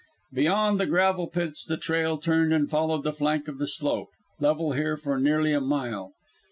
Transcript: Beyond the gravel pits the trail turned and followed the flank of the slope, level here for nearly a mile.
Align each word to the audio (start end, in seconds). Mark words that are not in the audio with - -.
Beyond 0.33 0.79
the 0.79 0.87
gravel 0.87 1.27
pits 1.27 1.63
the 1.63 1.77
trail 1.77 2.17
turned 2.17 2.51
and 2.53 2.67
followed 2.67 3.03
the 3.03 3.13
flank 3.13 3.47
of 3.47 3.59
the 3.59 3.67
slope, 3.67 4.09
level 4.39 4.71
here 4.71 4.97
for 4.97 5.19
nearly 5.19 5.53
a 5.53 5.61
mile. 5.61 6.13